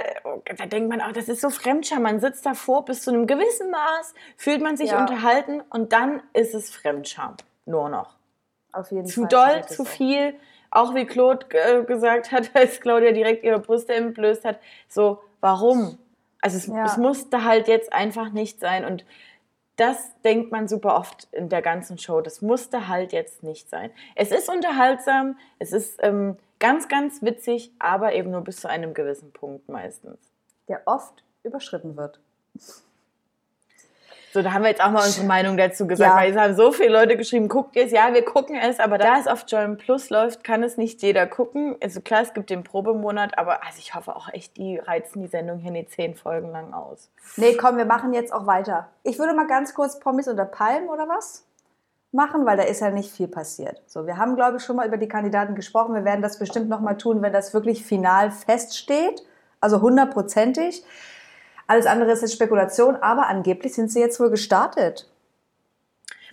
da 0.59 0.67
denkt 0.67 0.89
man 0.91 1.01
auch, 1.01 1.13
das 1.13 1.29
ist 1.29 1.41
so 1.41 1.51
Fremdscham. 1.51 2.03
Man 2.03 2.19
sitzt 2.19 2.45
davor, 2.45 2.85
bis 2.85 3.03
zu 3.03 3.11
einem 3.13 3.29
gewissen 3.29 3.71
Maß 3.71 4.15
fühlt 4.37 4.61
man 4.61 4.77
sich 4.77 4.91
Ja. 4.91 5.01
unterhalten 5.01 5.63
und 5.71 5.93
dann 5.93 6.23
ist 6.33 6.55
es 6.55 6.71
Fremdscham. 6.71 7.37
Nur 7.67 7.89
noch. 7.89 8.17
Auf 8.73 8.91
jeden 8.91 9.07
Zu 9.07 9.21
Fall. 9.23 9.29
doll, 9.29 9.57
ich 9.61 9.67
das 9.67 9.77
zu 9.77 9.85
viel. 9.85 10.35
Auch 10.73 10.97
wie 10.97 11.07
Claude 11.07 11.47
äh, 11.53 11.85
gesagt 11.85 12.33
hat, 12.33 12.51
als 12.55 12.81
Claudia 12.81 13.13
direkt 13.13 13.45
ihre 13.45 13.61
Brüste 13.61 13.95
entblößt 13.95 14.45
hat. 14.45 14.59
So, 14.89 15.21
warum? 15.41 15.99
Also 16.43 16.57
es, 16.57 16.67
Ja. 16.67 16.85
es 16.85 16.97
musste 16.97 17.45
halt 17.45 17.69
jetzt 17.69 17.93
einfach 17.93 18.31
nicht 18.31 18.59
sein. 18.59 18.85
Und 18.85 19.05
das 19.77 20.13
denkt 20.23 20.53
man 20.53 20.69
super 20.69 20.97
oft 20.97 21.29
in 21.33 21.49
der 21.49 21.63
ganzen 21.63 21.99
Show. 21.99 22.21
Das 22.21 22.41
musste 22.41 22.89
halt 22.89 23.13
jetzt 23.13 23.43
nicht 23.43 23.69
sein. 23.69 23.91
Es 24.15 24.31
ist 24.31 24.49
unterhaltsam, 24.49 25.39
es 25.59 25.73
ist 25.73 25.99
ähm, 26.03 26.37
ganz, 26.59 26.89
ganz 26.89 27.23
witzig, 27.23 27.73
aber 27.79 28.15
eben 28.15 28.31
nur 28.31 28.43
bis 28.43 28.57
zu 28.57 28.69
einem 28.69 28.95
gewissen 28.95 29.33
Punkt 29.33 29.69
meistens. 29.69 30.19
Der 30.69 30.83
oft 30.87 31.25
überschritten 31.43 31.97
wird. 31.97 32.21
So, 34.37 34.43
da 34.43 34.53
haben 34.53 34.65
wir 34.65 34.69
jetzt 34.69 34.85
auch 34.85 34.91
mal 34.91 35.03
unsere 35.03 35.27
Meinung 35.27 35.57
dazu 35.57 35.87
gesagt, 35.87 36.11
Ja. 36.11 36.15
weil 36.15 36.31
es 36.31 36.37
haben 36.37 36.55
so 36.55 36.71
viele 36.71 36.91
Leute 36.91 37.17
geschrieben, 37.17 37.49
guckt 37.49 37.75
ihr 37.75 37.87
es? 37.87 37.91
Ja, 37.91 38.13
wir 38.13 38.23
gucken 38.23 38.55
es, 38.57 38.79
aber 38.79 38.99
da 38.99 39.19
es 39.19 39.27
auf 39.27 39.47
Join 39.49 39.79
Plus 39.79 40.11
läuft, 40.11 40.45
kann 40.45 40.63
es 40.63 40.77
nicht 40.77 41.01
jeder 41.01 41.27
gucken. 41.27 41.75
Also 41.83 42.03
klar, 42.03 42.21
es 42.21 42.35
gibt 42.35 42.51
den 42.51 42.63
Probemonat, 42.63 43.39
aber 43.39 43.65
also 43.65 43.79
ich 43.79 43.95
hoffe 43.95 44.15
auch 44.15 44.31
echt, 44.35 44.59
die 44.59 44.77
reizen 44.77 45.23
die 45.23 45.29
Sendung 45.29 45.59
hier 45.59 45.71
nicht 45.71 45.91
zehn 45.91 46.15
Folgen 46.15 46.51
lang 46.53 46.75
aus. 46.75 47.11
Nee, 47.37 47.55
komm, 47.55 47.79
wir 47.79 47.87
machen 47.87 48.13
jetzt 48.13 48.31
auch 48.31 48.47
weiter. 48.47 48.89
Ich 49.05 49.19
würde 49.19 49.33
mal 49.33 49.47
ganz 49.47 49.73
kurz 49.73 49.99
Pommes 50.01 50.29
unter 50.29 50.45
Palmen 50.45 50.91
oder 50.91 51.09
was 51.09 51.47
machen, 52.13 52.45
weil 52.45 52.59
da 52.59 52.65
ist 52.65 52.81
ja 52.81 52.91
nicht 52.91 53.11
viel 53.11 53.29
passiert. 53.29 53.81
So, 53.87 54.07
wir 54.07 54.19
haben, 54.19 54.37
glaube 54.37 54.59
ich, 54.59 54.63
schon 54.65 54.77
mal 54.77 54.87
über 54.87 54.99
die 54.99 55.09
Kandidaten 55.09 55.55
gesprochen. 55.55 55.95
Wir 55.95 56.05
werden 56.05 56.21
das 56.21 56.39
bestimmt 56.39 56.69
noch 56.69 56.81
mal 56.81 56.99
tun, 56.99 57.23
wenn 57.23 57.33
das 57.33 57.55
wirklich 57.55 57.87
final 57.87 58.31
feststeht. 58.31 59.23
Also 59.63 59.81
hundertprozentig. 59.81 60.85
Alles 61.67 61.87
andere 61.87 62.13
ist 62.13 62.23
jetzt 62.23 62.35
Spekulation, 62.35 62.97
aber 62.97 63.27
angeblich 63.27 63.75
sind 63.75 63.91
sie 63.91 64.01
jetzt 64.01 64.21
wohl 64.21 64.31
gestartet. 64.31 65.09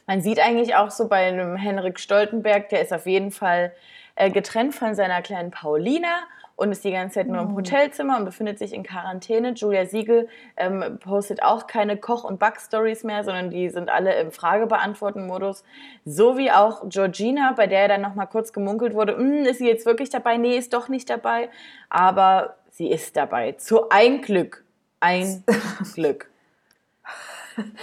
Man 0.05 0.21
sieht 0.21 0.39
eigentlich 0.39 0.75
auch 0.75 0.91
so 0.91 1.07
bei 1.07 1.27
einem 1.27 1.55
Henrik 1.55 1.99
Stoltenberg, 1.99 2.69
der 2.69 2.81
ist 2.81 2.93
auf 2.93 3.05
jeden 3.05 3.31
Fall 3.31 3.71
äh, 4.15 4.29
getrennt 4.29 4.75
von 4.75 4.95
seiner 4.95 5.21
kleinen 5.21 5.49
Paulina 5.49 6.27
und 6.55 6.71
ist 6.71 6.83
die 6.83 6.91
ganze 6.91 7.15
Zeit 7.15 7.27
nur 7.27 7.41
im 7.41 7.55
Hotelzimmer 7.55 8.17
und 8.17 8.25
befindet 8.25 8.59
sich 8.59 8.73
in 8.73 8.83
Quarantäne. 8.83 9.53
Julia 9.53 9.85
Siegel 9.85 10.27
ähm, 10.55 10.99
postet 10.99 11.41
auch 11.41 11.65
keine 11.65 11.97
Koch- 11.97 12.23
und 12.25 12.37
Backstories 12.37 13.03
mehr, 13.03 13.23
sondern 13.23 13.49
die 13.49 13.69
sind 13.69 13.89
alle 13.89 14.13
im 14.19 14.31
Fragebeantworten-Modus. 14.31 15.63
So 16.05 16.37
wie 16.37 16.51
auch 16.51 16.87
Georgina, 16.89 17.53
bei 17.53 17.65
der 17.65 17.87
dann 17.87 18.01
nochmal 18.01 18.27
kurz 18.27 18.53
gemunkelt 18.53 18.93
wurde, 18.93 19.17
"Hm, 19.17 19.45
ist 19.45 19.57
sie 19.59 19.67
jetzt 19.67 19.85
wirklich 19.87 20.09
dabei? 20.09 20.37
Nee, 20.37 20.57
ist 20.57 20.73
doch 20.73 20.89
nicht 20.89 21.09
dabei. 21.09 21.49
Aber 21.89 22.57
sie 22.69 22.91
ist 22.91 23.17
dabei. 23.17 23.53
Zu 23.53 23.89
ein 23.89 24.21
Glück. 24.21 24.62
Ein 25.03 25.43
Glück. 25.93 26.27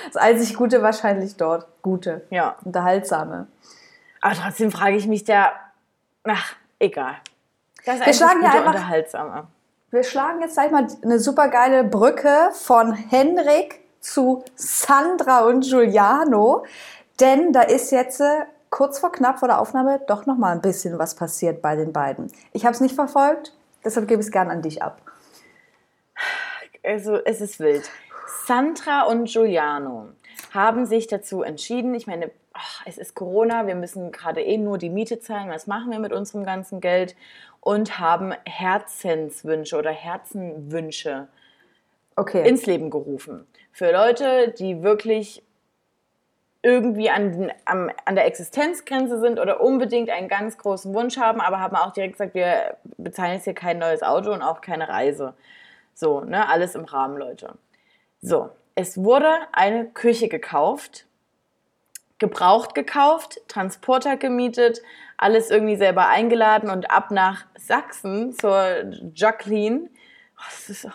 Das 0.06 0.16
einzig 0.16 0.56
Gute 0.56 0.82
wahrscheinlich 0.82 1.36
dort. 1.36 1.66
Gute. 1.82 2.26
Ja. 2.30 2.56
Unterhaltsame. 2.64 3.46
Aber 4.20 4.34
trotzdem 4.34 4.70
frage 4.72 4.96
ich 4.96 5.06
mich 5.06 5.24
da, 5.24 5.52
ach, 6.24 6.54
egal. 6.78 7.14
Das 7.86 8.00
ist 8.00 8.06
Wir 8.06 8.14
schlagen 8.14 8.42
ja 8.42 8.50
einfach- 8.50 8.66
unterhaltsamer. 8.74 9.46
Wir 9.90 10.02
schlagen 10.04 10.40
jetzt 10.40 10.54
gleich 10.54 10.70
mal 10.70 10.86
eine 11.02 11.18
super 11.18 11.48
geile 11.48 11.82
Brücke 11.84 12.50
von 12.52 12.92
Henrik 12.92 13.80
zu 14.00 14.44
Sandra 14.54 15.40
und 15.46 15.62
Giuliano. 15.62 16.64
Denn 17.18 17.52
da 17.52 17.62
ist 17.62 17.90
jetzt 17.90 18.20
äh, 18.20 18.44
kurz 18.70 18.98
vor 19.00 19.10
knapp 19.12 19.40
vor 19.40 19.48
der 19.48 19.60
Aufnahme 19.60 20.00
doch 20.06 20.26
noch 20.26 20.36
mal 20.38 20.52
ein 20.52 20.60
bisschen 20.60 20.98
was 20.98 21.14
passiert 21.16 21.60
bei 21.60 21.74
den 21.76 21.92
beiden. 21.92 22.32
Ich 22.52 22.64
habe 22.64 22.74
es 22.74 22.80
nicht 22.80 22.94
verfolgt, 22.94 23.52
deshalb 23.84 24.06
gebe 24.08 24.20
ich 24.20 24.26
es 24.26 24.32
gern 24.32 24.48
an 24.50 24.62
dich 24.62 24.82
ab. 24.82 25.00
Also 26.82 27.16
es 27.24 27.40
ist 27.40 27.60
wild. 27.60 27.90
Sandra 28.46 29.02
und 29.02 29.28
Giuliano 29.28 30.08
haben 30.52 30.86
sich 30.86 31.06
dazu 31.06 31.42
entschieden, 31.42 31.94
ich 31.94 32.06
meine, 32.06 32.30
ach, 32.52 32.82
es 32.86 32.98
ist 32.98 33.14
Corona, 33.14 33.66
wir 33.66 33.74
müssen 33.74 34.12
gerade 34.12 34.42
eh 34.42 34.56
nur 34.56 34.78
die 34.78 34.90
Miete 34.90 35.20
zahlen, 35.20 35.50
was 35.50 35.66
machen 35.66 35.90
wir 35.90 35.98
mit 35.98 36.12
unserem 36.12 36.44
ganzen 36.44 36.80
Geld? 36.80 37.14
Und 37.60 37.98
haben 37.98 38.32
Herzenswünsche 38.46 39.76
oder 39.76 39.90
Herzenwünsche 39.90 41.28
Okay. 42.16 42.46
ins 42.48 42.66
Leben 42.66 42.90
gerufen. 42.90 43.46
Für 43.72 43.92
Leute, 43.92 44.54
die 44.58 44.82
wirklich 44.82 45.42
irgendwie 46.62 47.08
an, 47.08 47.50
am, 47.64 47.90
an 48.04 48.14
der 48.14 48.26
Existenzgrenze 48.26 49.18
sind 49.20 49.38
oder 49.38 49.60
unbedingt 49.60 50.10
einen 50.10 50.28
ganz 50.28 50.58
großen 50.58 50.92
Wunsch 50.92 51.16
haben, 51.16 51.40
aber 51.40 51.60
haben 51.60 51.76
auch 51.76 51.92
direkt 51.92 52.14
gesagt, 52.14 52.34
wir 52.34 52.76
bezahlen 52.98 53.34
jetzt 53.34 53.44
hier 53.44 53.54
kein 53.54 53.78
neues 53.78 54.02
Auto 54.02 54.32
und 54.32 54.42
auch 54.42 54.60
keine 54.60 54.88
Reise. 54.88 55.34
So, 56.00 56.22
ne, 56.22 56.48
alles 56.48 56.74
im 56.76 56.86
Rahmen, 56.86 57.18
Leute. 57.18 57.58
So, 58.22 58.48
es 58.74 58.96
wurde 58.96 59.36
eine 59.52 59.84
Küche 59.84 60.28
gekauft, 60.28 61.04
gebraucht 62.18 62.74
gekauft, 62.74 63.42
Transporter 63.48 64.16
gemietet, 64.16 64.80
alles 65.18 65.50
irgendwie 65.50 65.76
selber 65.76 66.08
eingeladen 66.08 66.70
und 66.70 66.90
ab 66.90 67.10
nach 67.10 67.44
Sachsen 67.54 68.32
zur 68.32 68.90
Jacqueline. 69.14 69.90
Oh, 70.38 70.42
das 70.48 70.70
ist, 70.70 70.88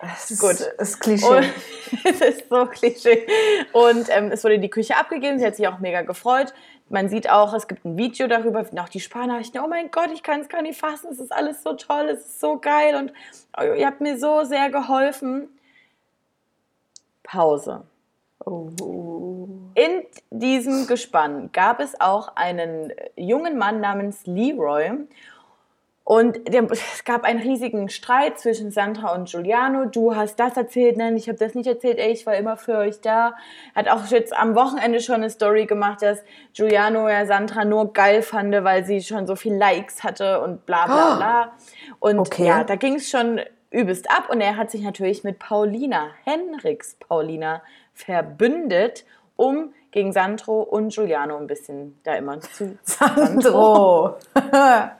das 0.00 0.30
ist, 0.30 0.40
gut. 0.40 0.72
Das 0.78 0.90
ist 0.90 1.00
Klischee. 1.00 1.26
und 1.26 1.44
es 2.04 2.20
ist 2.20 2.48
so 2.48 2.66
Klischee. 2.66 3.26
Und 3.72 4.08
ähm, 4.10 4.30
es 4.32 4.44
wurde 4.44 4.58
die 4.58 4.70
Küche 4.70 4.96
abgegeben. 4.96 5.38
Sie 5.38 5.46
hat 5.46 5.56
sich 5.56 5.66
auch 5.68 5.78
mega 5.78 6.02
gefreut. 6.02 6.52
Man 6.88 7.08
sieht 7.08 7.28
auch, 7.30 7.52
es 7.52 7.66
gibt 7.66 7.84
ein 7.84 7.96
Video 7.96 8.28
darüber, 8.28 8.64
auch 8.78 8.88
die 8.88 9.00
Sprachnachrichten. 9.00 9.60
Oh 9.60 9.66
mein 9.66 9.90
Gott, 9.90 10.10
ich 10.12 10.22
kann 10.22 10.40
es 10.40 10.48
gar 10.48 10.62
nicht 10.62 10.78
fassen. 10.78 11.08
Es 11.10 11.18
ist 11.18 11.32
alles 11.32 11.62
so 11.62 11.72
toll, 11.72 12.08
es 12.08 12.20
ist 12.20 12.40
so 12.40 12.58
geil 12.58 12.94
und 12.94 13.12
oh, 13.58 13.74
ihr 13.74 13.86
habt 13.86 14.00
mir 14.00 14.18
so 14.18 14.44
sehr 14.44 14.70
geholfen. 14.70 15.48
Pause. 17.24 17.82
oh. 18.44 19.46
In 19.74 20.04
diesem 20.30 20.86
Gespann 20.86 21.50
gab 21.52 21.80
es 21.80 22.00
auch 22.00 22.36
einen 22.36 22.92
jungen 23.14 23.58
Mann 23.58 23.80
namens 23.80 24.24
Leroy. 24.24 24.92
Und 26.08 26.48
es 26.48 27.02
gab 27.02 27.24
einen 27.24 27.40
riesigen 27.40 27.88
Streit 27.88 28.38
zwischen 28.38 28.70
Sandra 28.70 29.12
und 29.12 29.28
Giuliano. 29.28 29.86
Du 29.86 30.14
hast 30.14 30.38
das 30.38 30.56
erzählt, 30.56 30.96
nein, 30.96 31.16
ich 31.16 31.26
habe 31.28 31.36
das 31.36 31.56
nicht 31.56 31.66
erzählt, 31.66 31.98
ey, 31.98 32.12
ich 32.12 32.24
war 32.26 32.36
immer 32.36 32.56
für 32.56 32.78
euch 32.78 33.00
da. 33.00 33.34
Hat 33.74 33.88
auch 33.88 34.06
jetzt 34.06 34.32
am 34.32 34.54
Wochenende 34.54 35.00
schon 35.00 35.16
eine 35.16 35.30
Story 35.30 35.66
gemacht, 35.66 36.02
dass 36.02 36.22
Giuliano 36.52 37.08
ja 37.08 37.26
Sandra 37.26 37.64
nur 37.64 37.92
geil 37.92 38.22
fand, 38.22 38.54
weil 38.62 38.84
sie 38.84 39.00
schon 39.00 39.26
so 39.26 39.34
viel 39.34 39.56
Likes 39.56 40.04
hatte 40.04 40.40
und 40.42 40.64
bla 40.64 40.86
bla 40.86 41.16
bla. 41.16 41.52
Und 41.98 42.20
Okay. 42.20 42.46
ja, 42.46 42.62
da 42.62 42.76
ging 42.76 42.94
es 42.94 43.10
schon 43.10 43.40
übelst 43.72 44.08
ab 44.08 44.30
und 44.30 44.40
er 44.40 44.56
hat 44.56 44.70
sich 44.70 44.82
natürlich 44.82 45.24
mit 45.24 45.40
Paulina, 45.40 46.10
Henriks 46.22 46.94
Paulina, 47.00 47.62
verbündet, 47.94 49.04
um 49.34 49.74
gegen 49.90 50.12
Sandro 50.12 50.62
und 50.62 50.94
Giuliano 50.94 51.36
ein 51.36 51.48
bisschen 51.48 51.98
da 52.04 52.14
immer 52.14 52.38
zu 52.38 52.78
Sandro. 52.84 54.14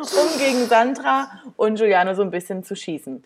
um 0.00 0.38
gegen 0.38 0.66
Sandra 0.66 1.30
und 1.56 1.76
Giuliano 1.76 2.14
so 2.14 2.22
ein 2.22 2.30
bisschen 2.30 2.62
zu 2.62 2.76
schießen. 2.76 3.24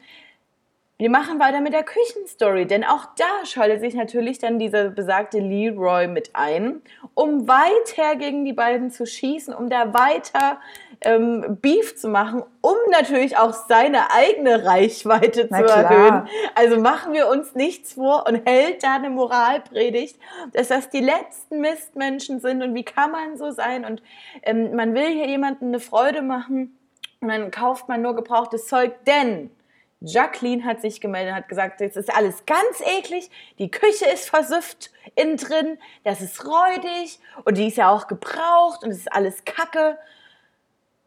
Wir 0.98 1.10
machen 1.10 1.38
weiter 1.38 1.60
mit 1.60 1.74
der 1.74 1.82
Küchenstory, 1.82 2.66
denn 2.66 2.82
auch 2.82 3.04
da 3.18 3.44
schaltet 3.44 3.80
sich 3.80 3.92
natürlich 3.92 4.38
dann 4.38 4.58
dieser 4.58 4.88
besagte 4.88 5.38
Leroy 5.40 6.08
mit 6.08 6.30
ein, 6.32 6.80
um 7.12 7.46
weiter 7.46 8.16
gegen 8.16 8.46
die 8.46 8.54
beiden 8.54 8.90
zu 8.90 9.04
schießen, 9.04 9.52
um 9.52 9.68
da 9.68 9.92
weiter 9.92 10.58
ähm, 11.02 11.58
Beef 11.60 11.96
zu 11.96 12.08
machen, 12.08 12.42
um 12.62 12.76
natürlich 12.90 13.36
auch 13.36 13.52
seine 13.52 14.10
eigene 14.10 14.64
Reichweite 14.64 15.48
Na 15.50 15.58
zu 15.58 15.64
klar. 15.64 15.84
erhöhen. 15.84 16.28
Also 16.54 16.80
machen 16.80 17.12
wir 17.12 17.28
uns 17.28 17.54
nichts 17.54 17.92
vor 17.92 18.24
und 18.26 18.46
hält 18.46 18.82
da 18.82 18.94
eine 18.94 19.10
Moralpredigt, 19.10 20.18
dass 20.54 20.68
das 20.68 20.88
die 20.88 21.00
letzten 21.00 21.60
Mistmenschen 21.60 22.40
sind 22.40 22.62
und 22.62 22.74
wie 22.74 22.84
kann 22.84 23.10
man 23.10 23.36
so 23.36 23.50
sein 23.50 23.84
und 23.84 24.02
ähm, 24.44 24.74
man 24.74 24.94
will 24.94 25.08
hier 25.08 25.28
jemandem 25.28 25.68
eine 25.68 25.80
Freude 25.80 26.22
machen 26.22 26.78
und 27.20 27.28
dann 27.28 27.50
kauft 27.50 27.86
man 27.86 28.00
nur 28.00 28.16
gebrauchtes 28.16 28.66
Zeug, 28.66 28.94
denn 29.06 29.50
Jacqueline 30.06 30.64
hat 30.64 30.80
sich 30.80 31.00
gemeldet 31.00 31.32
und 31.32 31.36
hat 31.38 31.48
gesagt, 31.48 31.80
das 31.80 31.96
ist 31.96 32.14
alles 32.16 32.44
ganz 32.46 32.80
eklig, 32.98 33.30
die 33.58 33.70
Küche 33.70 34.06
ist 34.06 34.28
versüfft 34.30 34.90
innen 35.14 35.36
drin, 35.36 35.78
das 36.04 36.20
ist 36.20 36.44
räudig 36.46 37.18
und 37.44 37.56
die 37.58 37.68
ist 37.68 37.76
ja 37.76 37.90
auch 37.90 38.06
gebraucht 38.06 38.82
und 38.82 38.90
es 38.90 38.98
ist 38.98 39.12
alles 39.12 39.44
Kacke. 39.44 39.98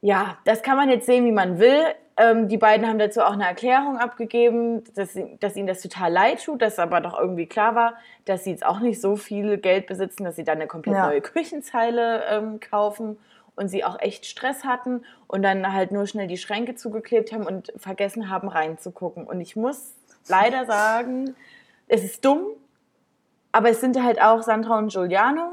Ja, 0.01 0.37
das 0.45 0.61
kann 0.63 0.77
man 0.77 0.89
jetzt 0.89 1.05
sehen, 1.05 1.25
wie 1.25 1.31
man 1.31 1.59
will. 1.59 1.83
Ähm, 2.15 2.47
die 2.47 2.57
beiden 2.57 2.87
haben 2.87 2.99
dazu 2.99 3.21
auch 3.21 3.33
eine 3.33 3.45
Erklärung 3.47 3.97
abgegeben, 3.97 4.83
dass, 4.95 5.17
dass 5.39 5.55
ihnen 5.55 5.67
das 5.67 5.81
total 5.81 6.11
leid 6.11 6.43
tut, 6.43 6.61
dass 6.61 6.79
aber 6.79 7.01
doch 7.01 7.17
irgendwie 7.19 7.47
klar 7.47 7.75
war, 7.75 7.93
dass 8.25 8.43
sie 8.43 8.51
jetzt 8.51 8.65
auch 8.65 8.79
nicht 8.79 8.99
so 9.01 9.15
viel 9.15 9.57
Geld 9.57 9.87
besitzen, 9.87 10.23
dass 10.25 10.35
sie 10.35 10.43
dann 10.43 10.57
eine 10.57 10.67
komplett 10.67 10.95
Ja. 10.95 11.07
neue 11.07 11.21
Küchenzeile 11.21 12.23
ähm, 12.29 12.59
kaufen 12.59 13.17
und 13.59 13.67
sie 13.67 13.83
auch 13.83 13.99
echt 13.99 14.25
Stress 14.25 14.63
hatten 14.63 15.03
und 15.27 15.43
dann 15.43 15.73
halt 15.73 15.91
nur 15.91 16.07
schnell 16.07 16.27
die 16.27 16.37
Schränke 16.37 16.75
zugeklebt 16.75 17.33
haben 17.33 17.45
und 17.45 17.73
vergessen 17.75 18.29
haben 18.29 18.47
reinzugucken. 18.47 19.27
Und 19.27 19.41
ich 19.41 19.57
muss 19.57 19.95
leider 20.29 20.65
sagen, 20.65 21.35
es 21.89 22.05
ist 22.05 22.23
dumm, 22.23 22.45
aber 23.51 23.69
es 23.69 23.81
sind 23.81 24.01
halt 24.01 24.21
auch 24.21 24.43
Sandra 24.43 24.77
und 24.77 24.93
Giuliano. 24.93 25.51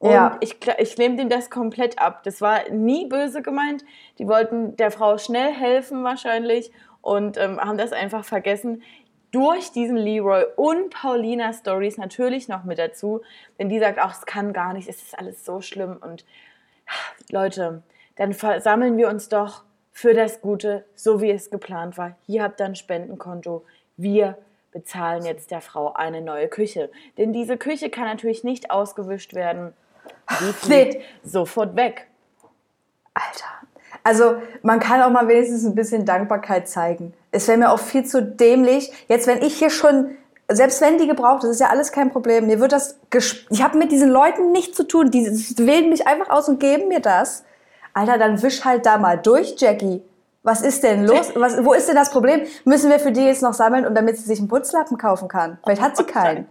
Und 0.00 0.10
Ja. 0.10 0.36
ich, 0.40 0.56
ich 0.78 0.98
nehme 0.98 1.14
dem 1.14 1.28
das 1.28 1.48
komplett 1.48 2.00
ab. 2.00 2.24
Das 2.24 2.40
war 2.40 2.68
nie 2.70 3.06
böse 3.06 3.42
gemeint. 3.42 3.84
Die 4.18 4.26
wollten 4.26 4.76
der 4.76 4.90
Frau 4.90 5.16
schnell 5.16 5.52
helfen 5.52 6.02
wahrscheinlich 6.02 6.72
und 7.00 7.36
ähm, 7.38 7.60
haben 7.60 7.78
das 7.78 7.92
einfach 7.92 8.24
vergessen. 8.24 8.82
Durch 9.30 9.70
diesen 9.70 9.96
Leroy 9.96 10.44
und 10.56 10.90
Paulina 10.90 11.52
Stories 11.52 11.96
natürlich 11.96 12.48
noch 12.48 12.64
mit 12.64 12.78
dazu. 12.78 13.20
Denn 13.58 13.68
die 13.68 13.78
sagt 13.78 14.00
auch, 14.00 14.10
es 14.10 14.26
kann 14.26 14.52
gar 14.52 14.72
nicht, 14.72 14.88
es 14.88 15.00
ist 15.00 15.16
alles 15.16 15.44
so 15.44 15.60
schlimm. 15.60 15.98
Und 16.00 16.24
Leute, 17.30 17.82
dann 18.16 18.32
versammeln 18.32 18.96
wir 18.96 19.08
uns 19.08 19.28
doch 19.28 19.62
für 19.92 20.14
das 20.14 20.40
Gute, 20.40 20.84
so 20.94 21.20
wie 21.20 21.30
es 21.30 21.50
geplant 21.50 21.96
war. 21.98 22.16
Hier 22.26 22.42
habt 22.42 22.60
ihr 22.60 22.66
ein 22.66 22.76
Spendenkonto. 22.76 23.64
Wir 23.96 24.36
bezahlen 24.72 25.24
jetzt 25.24 25.50
der 25.50 25.62
Frau 25.62 25.94
eine 25.94 26.20
neue 26.20 26.48
Küche. 26.48 26.90
Denn 27.16 27.32
diese 27.32 27.56
Küche 27.56 27.88
kann 27.88 28.04
natürlich 28.04 28.44
nicht 28.44 28.70
ausgewischt 28.70 29.34
werden. 29.34 29.72
Die 30.40 30.52
fliegt 30.52 30.94
Nee. 30.94 31.04
sofort 31.24 31.76
weg. 31.76 32.08
Alter. 33.14 33.46
Also 34.04 34.36
man 34.62 34.78
kann 34.78 35.00
auch 35.00 35.10
mal 35.10 35.28
wenigstens 35.28 35.64
ein 35.64 35.74
bisschen 35.74 36.04
Dankbarkeit 36.04 36.68
zeigen. 36.68 37.14
Es 37.30 37.48
wäre 37.48 37.58
mir 37.58 37.72
auch 37.72 37.78
viel 37.80 38.04
zu 38.04 38.22
dämlich. 38.22 38.92
Jetzt, 39.08 39.26
wenn 39.26 39.42
ich 39.42 39.56
hier 39.58 39.70
schon, 39.70 40.16
selbst 40.48 40.80
wenn 40.80 40.98
die 40.98 41.06
gebraucht 41.06 41.44
ist, 41.44 41.50
ist 41.50 41.60
ja 41.60 41.68
alles 41.68 41.92
kein 41.92 42.10
Problem. 42.10 42.46
Mir 42.46 42.60
wird 42.60 42.72
das, 42.72 42.98
ich 43.50 43.62
habe 43.62 43.78
mit 43.78 43.90
diesen 43.90 44.10
Leuten 44.10 44.52
nichts 44.52 44.76
zu 44.76 44.86
tun. 44.86 45.10
Die 45.10 45.24
wählen 45.58 45.88
mich 45.88 46.06
einfach 46.06 46.30
aus 46.30 46.48
und 46.48 46.60
geben 46.60 46.88
mir 46.88 47.00
das. 47.00 47.44
Alter, 47.92 48.18
dann 48.18 48.42
wisch 48.42 48.64
halt 48.64 48.86
da 48.86 48.98
mal 48.98 49.16
durch, 49.18 49.56
Jackie. 49.58 50.02
Was 50.42 50.62
ist 50.62 50.84
denn 50.84 51.04
los? 51.04 51.32
Was, 51.34 51.64
wo 51.64 51.72
ist 51.72 51.88
denn 51.88 51.96
das 51.96 52.10
Problem? 52.10 52.42
Müssen 52.64 52.88
wir 52.90 53.00
für 53.00 53.10
die 53.10 53.24
jetzt 53.24 53.42
noch 53.42 53.54
sammeln 53.54 53.84
und 53.84 53.96
damit 53.96 54.16
sie 54.16 54.22
sich 54.24 54.38
einen 54.38 54.46
Putzlappen 54.48 54.96
kaufen 54.96 55.26
kann? 55.26 55.58
Vielleicht 55.64 55.82
hat 55.82 55.96
sie 55.96 56.04
keinen. 56.04 56.46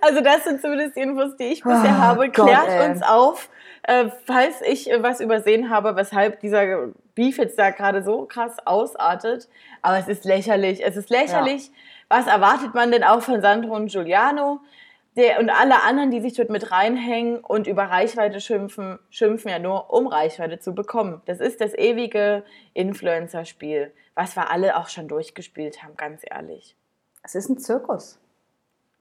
Also 0.00 0.20
das 0.20 0.44
sind 0.44 0.60
zumindest 0.60 0.94
die 0.94 1.00
Infos, 1.00 1.36
die 1.36 1.44
ich 1.44 1.62
bisher 1.62 1.96
Oh 1.96 2.02
habe. 2.02 2.30
Gott, 2.30 2.46
Klärt 2.46 2.68
ey. 2.68 2.90
uns 2.90 3.02
auf, 3.02 3.48
äh, 3.82 4.04
falls 4.26 4.60
ich 4.60 4.90
äh, 4.90 5.02
was 5.02 5.20
übersehen 5.20 5.70
habe, 5.70 5.96
weshalb 5.96 6.40
dieser 6.40 6.88
Beef 7.14 7.38
jetzt 7.38 7.58
da 7.58 7.70
gerade 7.70 8.02
so 8.02 8.26
krass 8.26 8.56
ausartet. 8.64 9.48
Aber 9.82 9.98
es 9.98 10.08
ist 10.08 10.24
lächerlich. 10.24 10.84
Es 10.84 10.96
ist 10.96 11.10
lächerlich. 11.10 11.70
Was 12.08 12.26
erwartet 12.26 12.74
man 12.74 12.90
denn 12.90 13.04
auch 13.04 13.22
von 13.22 13.40
Sandro 13.40 13.74
und 13.74 13.90
Giuliano? 13.90 14.60
Der, 15.16 15.40
und 15.40 15.50
alle 15.50 15.82
anderen, 15.82 16.10
die 16.10 16.20
sich 16.20 16.34
dort 16.34 16.48
mit 16.48 16.70
reinhängen 16.70 17.38
und 17.40 17.66
über 17.66 17.84
Reichweite 17.84 18.40
schimpfen, 18.40 18.98
schimpfen 19.10 19.50
ja 19.50 19.58
nur, 19.58 19.92
um 19.92 20.06
Reichweite 20.06 20.60
zu 20.60 20.74
bekommen. 20.74 21.22
Das 21.26 21.40
ist 21.40 21.60
das 21.60 21.74
ewige 21.74 22.44
Influencer-Spiel, 22.74 23.92
was 24.14 24.36
wir 24.36 24.50
alle 24.50 24.76
auch 24.76 24.88
schon 24.88 25.08
durchgespielt 25.08 25.82
haben, 25.82 25.96
ganz 25.96 26.22
ehrlich. 26.24 26.76
Es 27.24 27.34
ist 27.34 27.48
ein 27.48 27.58
Zirkus. 27.58 28.20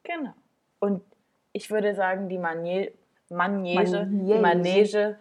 Genau. 0.03 0.33
Und 0.79 1.03
ich 1.53 1.69
würde 1.69 1.93
sagen, 1.93 2.29
die 2.29 2.39
Manie 2.39 2.91
Manege, 3.29 3.79
Manege. 3.79 4.05
die 4.05 4.39
Manege 4.39 5.17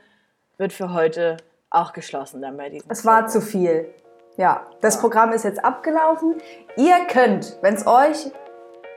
wird 0.58 0.72
für 0.72 0.92
heute 0.92 1.36
auch 1.70 1.92
geschlossen 1.92 2.40
dann 2.40 2.56
bei 2.56 2.70
diesem. 2.70 2.90
Es 2.90 3.04
war 3.04 3.26
zu 3.26 3.40
viel. 3.40 3.92
Ja, 4.36 4.66
das 4.82 5.00
Programm 5.00 5.32
ist 5.32 5.44
jetzt 5.44 5.64
abgelaufen. 5.64 6.34
Ihr 6.76 7.06
könnt, 7.10 7.56
wenn 7.62 7.74
es 7.74 7.86
euch 7.86 8.30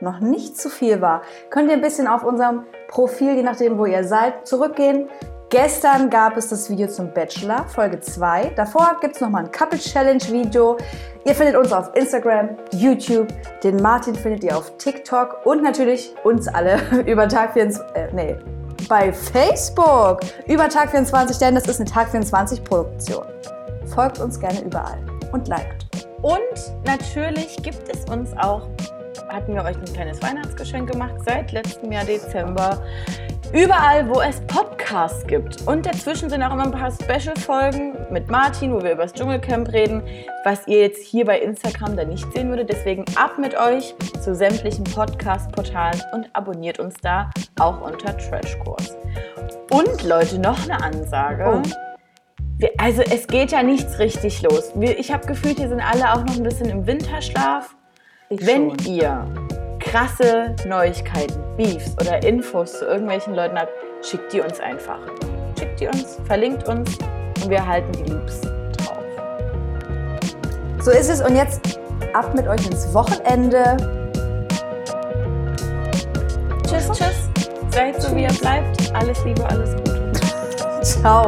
noch 0.00 0.20
nicht 0.20 0.58
zu 0.58 0.68
viel 0.68 1.00
war, 1.00 1.22
könnt 1.48 1.68
ihr 1.70 1.76
ein 1.76 1.80
bisschen 1.80 2.06
auf 2.06 2.24
unserem 2.24 2.64
Profil, 2.88 3.36
je 3.36 3.42
nachdem, 3.42 3.78
wo 3.78 3.86
ihr 3.86 4.04
seid, 4.04 4.46
zurückgehen. 4.46 5.08
Gestern 5.48 6.10
gab 6.10 6.36
es 6.36 6.48
das 6.48 6.70
Video 6.70 6.86
zum 6.86 7.12
Bachelor, 7.12 7.64
Folge 7.66 8.00
2. 8.00 8.52
Davor 8.54 8.98
gibt 9.00 9.16
es 9.16 9.20
nochmal 9.20 9.46
ein 9.46 9.50
Couple 9.50 9.78
Challenge 9.78 10.22
Video. 10.28 10.76
Ihr 11.24 11.34
findet 11.34 11.56
uns 11.56 11.72
auf 11.72 11.90
Instagram, 11.96 12.50
YouTube. 12.72 13.28
Den 13.64 13.76
Martin 13.76 14.14
findet 14.14 14.44
ihr 14.44 14.56
auf 14.56 14.76
TikTok 14.76 15.44
und 15.44 15.62
natürlich 15.62 16.14
uns 16.22 16.48
alle 16.48 16.78
über 17.06 17.28
Tag 17.28 17.54
24, 17.54 17.96
äh, 17.96 18.08
nee, 18.12 18.36
bei 18.88 19.12
Facebook 19.12 20.20
über 20.46 20.68
Tag 20.68 20.90
24, 20.90 21.38
denn 21.38 21.54
das 21.54 21.66
ist 21.66 21.80
eine 21.80 21.90
Tag 21.90 22.10
24 22.10 22.62
Produktion. 22.62 23.24
Folgt 23.86 24.20
uns 24.20 24.38
gerne 24.38 24.60
überall 24.62 25.09
und 25.32 25.48
liked. 25.48 25.86
Und 26.22 26.86
natürlich 26.86 27.56
gibt 27.62 27.88
es 27.88 28.04
uns 28.04 28.32
auch, 28.36 28.68
hatten 29.28 29.54
wir 29.54 29.64
euch 29.64 29.76
ein 29.76 29.84
kleines 29.84 30.22
Weihnachtsgeschenk 30.22 30.90
gemacht, 30.90 31.14
seit 31.24 31.52
letztem 31.52 31.92
Jahr 31.92 32.04
Dezember. 32.04 32.82
Überall, 33.52 34.08
wo 34.08 34.20
es 34.20 34.40
Podcasts 34.42 35.26
gibt. 35.26 35.66
Und 35.66 35.84
dazwischen 35.84 36.30
sind 36.30 36.40
auch 36.40 36.52
immer 36.52 36.66
ein 36.66 36.70
paar 36.70 36.92
Special-Folgen 36.92 37.96
mit 38.10 38.30
Martin, 38.30 38.72
wo 38.72 38.80
wir 38.80 38.92
über 38.92 39.02
das 39.02 39.12
Dschungelcamp 39.12 39.72
reden, 39.72 40.02
was 40.44 40.68
ihr 40.68 40.82
jetzt 40.82 41.04
hier 41.04 41.24
bei 41.24 41.40
Instagram 41.40 41.96
dann 41.96 42.10
nicht 42.10 42.32
sehen 42.32 42.48
würdet. 42.48 42.68
Deswegen 42.68 43.04
ab 43.16 43.38
mit 43.38 43.58
euch 43.58 43.96
zu 44.20 44.36
sämtlichen 44.36 44.84
Podcast-Portalen 44.84 46.00
und 46.12 46.30
abonniert 46.32 46.78
uns 46.78 46.94
da 47.02 47.30
auch 47.58 47.80
unter 47.80 48.16
Trashkurs. 48.16 48.96
Und 49.72 50.04
Leute, 50.04 50.38
noch 50.38 50.62
eine 50.62 50.80
Ansage. 50.80 51.62
Oh. 51.64 51.89
Also 52.76 53.02
es 53.02 53.26
geht 53.26 53.52
ja 53.52 53.62
nichts 53.62 53.98
richtig 53.98 54.42
los. 54.42 54.72
Wir, 54.74 54.98
ich 54.98 55.12
habe 55.12 55.26
gefühlt, 55.26 55.58
hier 55.58 55.68
sind 55.68 55.80
alle 55.80 56.12
auch 56.12 56.24
noch 56.24 56.36
ein 56.36 56.42
bisschen 56.42 56.68
im 56.68 56.86
Winterschlaf. 56.86 57.74
Ich 58.28 58.46
Wenn 58.46 58.78
schon. 58.80 58.94
ihr 58.94 59.26
krasse 59.78 60.54
Neuigkeiten, 60.66 61.42
Beefs 61.56 61.96
oder 62.00 62.22
Infos 62.22 62.78
zu 62.78 62.84
irgendwelchen 62.84 63.34
Leuten 63.34 63.58
habt, 63.58 63.72
schickt 64.02 64.32
die 64.32 64.40
uns 64.40 64.60
einfach. 64.60 64.98
Schickt 65.58 65.80
die 65.80 65.88
uns, 65.88 66.18
verlinkt 66.24 66.68
uns 66.68 66.98
und 67.42 67.50
wir 67.50 67.66
halten 67.66 67.92
die 67.92 68.12
Loops 68.12 68.40
drauf. 68.42 69.04
So 70.80 70.90
ist 70.90 71.10
es 71.10 71.22
und 71.22 71.36
jetzt 71.36 71.80
ab 72.14 72.34
mit 72.34 72.46
euch 72.46 72.64
ins 72.66 72.92
Wochenende. 72.94 73.76
Tschüss, 76.66 76.86
tschüss. 76.92 77.30
Seid 77.70 78.00
so, 78.00 78.14
wie 78.14 78.22
ihr 78.22 78.32
bleibt. 78.32 78.92
Alles 78.94 79.24
Liebe, 79.24 79.44
alles 79.48 79.74
Gute. 79.76 80.12
Ciao. 80.82 81.26